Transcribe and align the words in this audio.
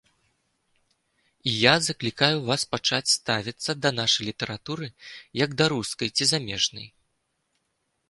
І 1.51 1.53
я 1.55 1.73
заклікаю 1.87 2.37
вас 2.49 2.65
пачаць 2.73 3.13
ставіцца 3.17 3.71
да 3.85 3.89
нашай 4.01 4.23
літаратуры, 4.33 4.93
як 5.45 5.49
да 5.63 5.73
рускай 5.79 6.07
ці 6.15 6.23
замежнай. 6.35 6.87